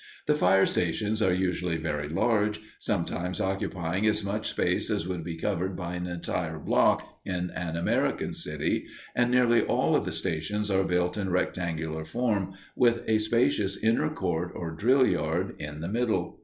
The 0.25 0.33
fire 0.35 0.65
stations 0.65 1.21
are 1.21 1.31
usually 1.31 1.77
very 1.77 2.09
large, 2.09 2.59
sometimes 2.79 3.39
occupying 3.39 4.07
as 4.07 4.23
much 4.25 4.49
space 4.49 4.89
as 4.89 5.07
would 5.07 5.23
be 5.23 5.37
covered 5.37 5.75
by 5.75 5.93
an 5.93 6.07
entire 6.07 6.57
block 6.57 7.19
in 7.23 7.51
an 7.51 7.75
American 7.77 8.33
city, 8.33 8.87
and 9.13 9.29
nearly 9.29 9.61
all 9.61 9.95
of 9.95 10.05
the 10.05 10.11
stations 10.11 10.71
are 10.71 10.83
built 10.83 11.17
in 11.17 11.29
rectangular 11.29 12.03
form, 12.03 12.53
with 12.75 13.03
a 13.07 13.19
spacious 13.19 13.77
inner 13.77 14.09
court, 14.09 14.53
or 14.55 14.71
drill 14.71 15.05
yard, 15.05 15.53
in 15.59 15.81
the 15.81 15.87
middle. 15.87 16.39